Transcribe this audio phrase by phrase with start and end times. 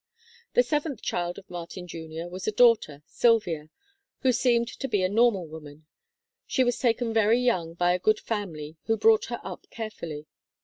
[0.55, 2.25] The seventh child of Martin Jr.
[2.27, 3.73] was a daughter, Sylvia (Chart VII),
[4.21, 5.85] who seemed to be a normal woman.
[6.47, 10.25] She was taken very young by a good family who brought her up carefully.